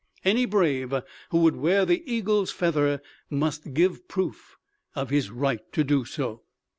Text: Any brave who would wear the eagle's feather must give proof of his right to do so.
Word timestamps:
Any 0.25 0.45
brave 0.47 0.95
who 1.29 1.37
would 1.41 1.55
wear 1.55 1.85
the 1.85 2.01
eagle's 2.11 2.49
feather 2.49 3.03
must 3.29 3.75
give 3.75 4.07
proof 4.07 4.57
of 4.95 5.11
his 5.11 5.29
right 5.29 5.61
to 5.73 5.83
do 5.83 6.05
so. 6.05 6.41